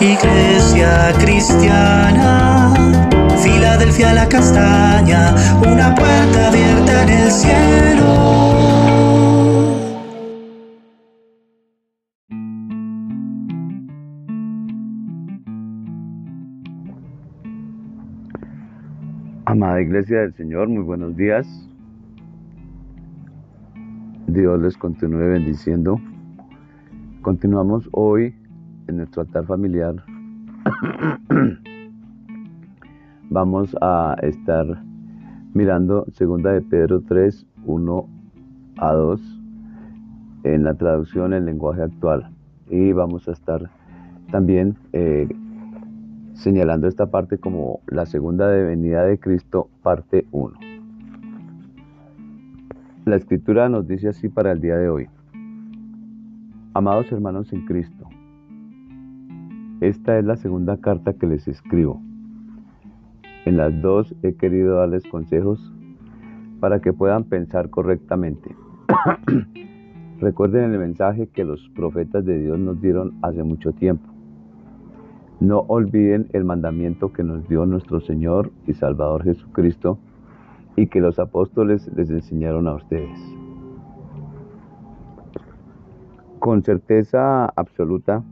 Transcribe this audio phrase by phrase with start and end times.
[0.00, 2.74] Iglesia cristiana,
[3.40, 8.14] Filadelfia la castaña, una puerta abierta en el cielo.
[19.44, 21.46] Amada Iglesia del Señor, muy buenos días.
[24.26, 26.00] Dios les continúe bendiciendo.
[27.22, 28.34] Continuamos hoy
[28.86, 30.04] en nuestro altar familiar.
[33.30, 34.82] Vamos a estar
[35.54, 38.08] mirando segunda de Pedro 3, 1
[38.78, 39.40] a 2
[40.44, 42.30] en la traducción en lenguaje actual.
[42.68, 43.70] Y vamos a estar
[44.30, 45.28] también eh,
[46.34, 50.58] señalando esta parte como la segunda de venida de Cristo, parte 1.
[53.04, 55.08] La escritura nos dice así para el día de hoy.
[56.72, 58.03] Amados hermanos en Cristo,
[59.88, 62.00] esta es la segunda carta que les escribo.
[63.44, 65.60] En las dos he querido darles consejos
[66.58, 68.56] para que puedan pensar correctamente.
[70.20, 74.08] Recuerden el mensaje que los profetas de Dios nos dieron hace mucho tiempo.
[75.40, 79.98] No olviden el mandamiento que nos dio nuestro Señor y Salvador Jesucristo
[80.76, 83.20] y que los apóstoles les enseñaron a ustedes.
[86.38, 88.22] Con certeza absoluta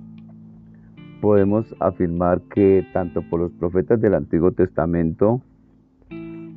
[1.22, 5.40] podemos afirmar que tanto por los profetas del Antiguo Testamento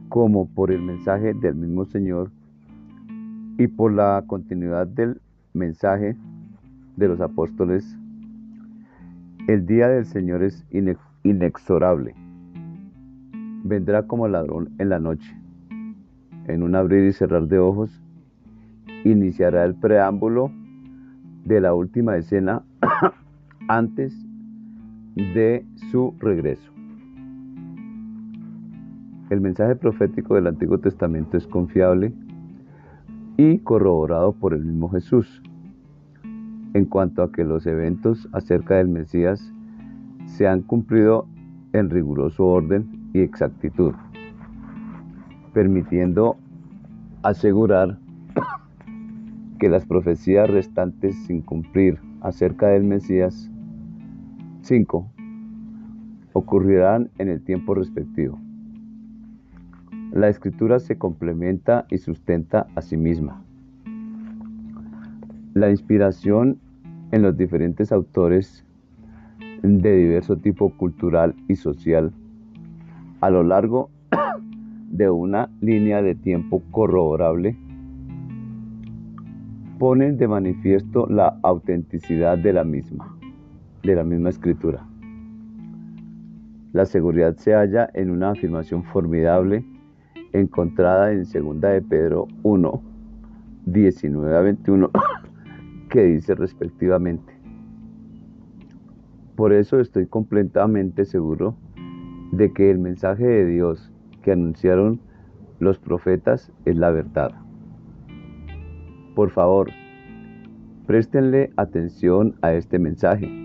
[0.10, 2.32] como por el mensaje del mismo Señor
[3.60, 5.22] y por la continuidad del
[5.54, 6.16] mensaje
[6.96, 7.96] de los apóstoles,
[9.48, 10.66] el día del Señor es
[11.22, 12.16] inexorable.
[13.64, 15.32] Vendrá como ladrón en la noche
[16.48, 18.02] en un abrir y cerrar de ojos,
[19.04, 20.52] iniciará el preámbulo
[21.44, 22.64] de la última escena
[23.68, 24.25] antes
[25.16, 26.72] de su regreso.
[29.30, 32.14] El mensaje profético del Antiguo Testamento es confiable
[33.38, 35.42] y corroborado por el mismo Jesús
[36.74, 39.54] en cuanto a que los eventos acerca del Mesías
[40.25, 41.28] se han cumplido
[41.74, 43.94] en riguroso orden y exactitud
[45.56, 46.36] permitiendo
[47.24, 47.98] asegurar
[49.59, 53.50] que las profecías restantes sin cumplir acerca del Mesías
[54.66, 55.12] 5
[56.34, 58.40] ocurrirán en el tiempo respectivo.
[60.12, 63.44] La escritura se complementa y sustenta a sí misma.
[65.54, 66.58] La inspiración
[67.12, 68.66] en los diferentes autores
[69.62, 72.12] de diverso tipo cultural y social
[73.22, 73.92] a lo largo
[74.90, 77.56] de una línea de tiempo corroborable
[79.78, 83.16] ponen de manifiesto la autenticidad de la misma,
[83.85, 84.85] de la misma escritura.
[86.73, 89.63] La seguridad se halla en una afirmación formidable
[90.34, 92.81] encontrada en 2 de Pedro 1,
[93.66, 94.91] 19 a 21,
[95.90, 97.34] que dice respectivamente,
[99.35, 101.56] por eso estoy completamente seguro
[102.31, 103.91] de que el mensaje de Dios
[104.22, 105.00] que anunciaron
[105.59, 107.31] los profetas es la verdad.
[109.13, 109.69] Por favor,
[110.88, 113.44] préstenle atención a este mensaje,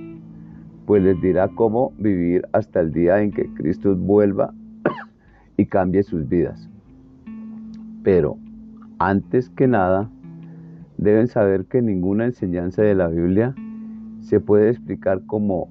[0.90, 4.52] pues les dirá cómo vivir hasta el día en que Cristo vuelva
[5.56, 6.68] y cambie sus vidas.
[8.02, 8.38] Pero,
[8.98, 10.10] antes que nada,
[10.98, 13.54] deben saber que ninguna enseñanza de la Biblia
[14.18, 15.68] se puede explicar como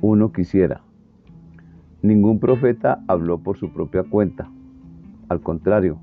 [0.00, 0.80] uno quisiera.
[2.02, 4.50] Ningún profeta habló por su propia cuenta.
[5.28, 6.00] Al contrario,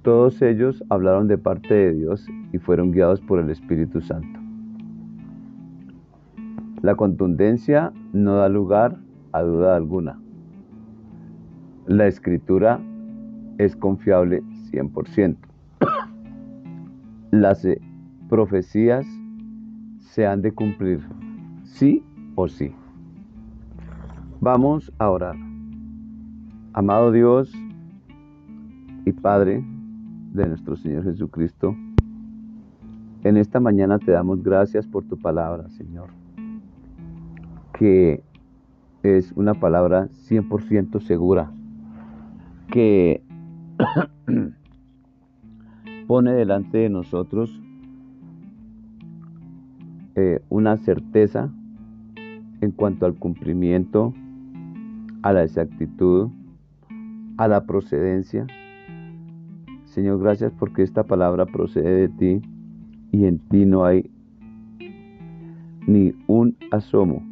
[0.00, 4.41] todos ellos hablaron de parte de Dios y fueron guiados por el Espíritu Santo.
[6.82, 8.98] La contundencia no da lugar
[9.32, 10.20] a duda alguna.
[11.86, 12.80] La escritura
[13.58, 15.36] es confiable 100%.
[17.30, 17.80] Las eh,
[18.28, 19.06] profecías
[20.00, 21.00] se han de cumplir,
[21.62, 22.02] sí
[22.34, 22.74] o sí.
[24.40, 25.36] Vamos a orar.
[26.72, 27.52] Amado Dios
[29.06, 29.64] y Padre
[30.32, 31.76] de nuestro Señor Jesucristo,
[33.22, 36.08] en esta mañana te damos gracias por tu palabra, Señor,
[37.82, 38.22] que
[39.02, 41.50] es una palabra 100% segura,
[42.70, 43.24] que
[46.06, 47.60] pone delante de nosotros
[50.14, 51.50] eh, una certeza
[52.60, 54.14] en cuanto al cumplimiento
[55.24, 56.30] a la exactitud,
[57.36, 58.46] a la procedencia.
[59.86, 62.42] Señor, gracias porque esta palabra procede de ti
[63.10, 64.08] y en ti no hay
[65.88, 67.31] ni un asomo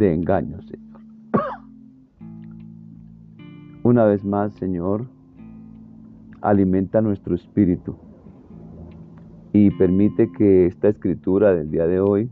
[0.00, 1.00] de engaño, Señor.
[3.82, 5.06] Una vez más, Señor,
[6.40, 7.96] alimenta nuestro espíritu
[9.52, 12.30] y permite que esta escritura del día de hoy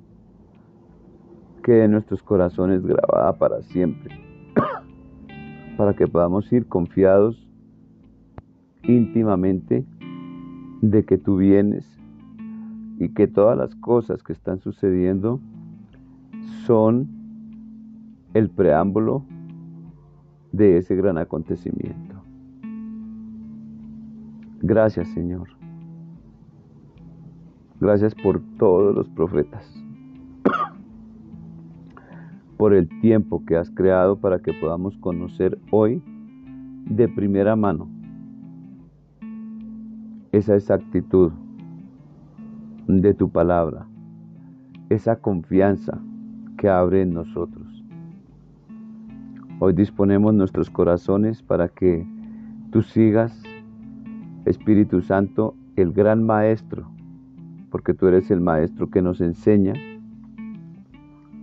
[1.62, 4.18] quede en nuestros corazones grabada para siempre,
[5.76, 7.46] para que podamos ir confiados
[8.82, 9.84] íntimamente
[10.80, 11.86] de que tú vienes
[12.98, 15.38] y que todas las cosas que están sucediendo
[16.64, 17.17] son
[18.34, 19.24] el preámbulo
[20.52, 22.16] de ese gran acontecimiento.
[24.60, 25.48] Gracias Señor.
[27.80, 29.64] Gracias por todos los profetas,
[32.56, 36.02] por el tiempo que has creado para que podamos conocer hoy
[36.86, 37.88] de primera mano
[40.32, 41.30] esa exactitud
[42.88, 43.86] de tu palabra,
[44.88, 46.00] esa confianza
[46.56, 47.77] que abre en nosotros.
[49.60, 52.06] Hoy disponemos nuestros corazones para que
[52.70, 53.42] tú sigas,
[54.44, 56.88] Espíritu Santo, el gran Maestro,
[57.68, 59.72] porque tú eres el Maestro que nos enseña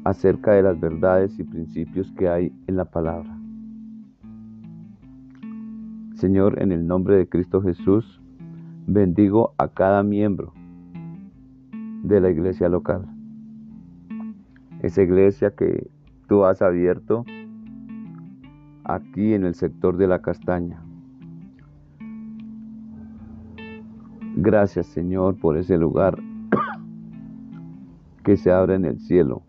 [0.06, 3.38] acerca de las verdades y principios que hay en la palabra.
[6.14, 8.22] Señor, en el nombre de Cristo Jesús,
[8.88, 10.54] bendigo a cada miembro
[12.04, 13.06] de la iglesia local.
[14.82, 15.90] Esa iglesia que
[16.30, 17.26] tú has abierto
[18.86, 20.82] aquí en el sector de la castaña.
[24.38, 26.18] Gracias Señor por ese lugar
[28.24, 29.44] que se abre en el cielo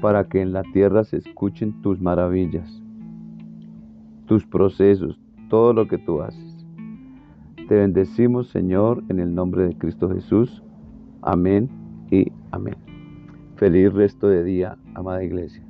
[0.00, 2.82] para que en la tierra se escuchen tus maravillas,
[4.26, 6.66] tus procesos, todo lo que tú haces.
[7.68, 10.62] Te bendecimos, Señor, en el nombre de Cristo Jesús.
[11.22, 11.68] Amén
[12.10, 12.76] y amén.
[13.56, 15.69] Feliz resto de día, amada iglesia.